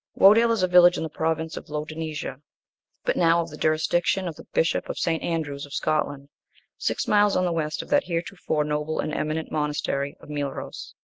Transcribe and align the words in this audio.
Wodale 0.17 0.51
is 0.51 0.63
a 0.63 0.67
village 0.67 0.97
in 0.97 1.03
the 1.03 1.09
province 1.11 1.55
of 1.55 1.69
Lodonesia, 1.69 2.41
but 3.03 3.15
now 3.15 3.41
of 3.43 3.51
the 3.51 3.55
jurisdiction 3.57 4.27
of 4.27 4.35
the 4.35 4.45
bishop 4.51 4.89
of 4.89 4.97
St. 4.97 5.21
Andrew's, 5.21 5.63
of 5.67 5.73
Scotland, 5.75 6.29
six 6.75 7.07
miles 7.07 7.35
on 7.35 7.45
the 7.45 7.51
west 7.53 7.83
of 7.83 7.89
that 7.89 8.05
heretofore 8.05 8.63
noble 8.63 8.99
and 8.99 9.13
eminent 9.13 9.51
monastery 9.51 10.17
of 10.19 10.27
Meilros. 10.27 10.95